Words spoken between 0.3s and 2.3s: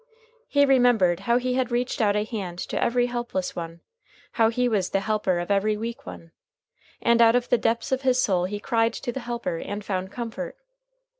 He remembered how He had reached out a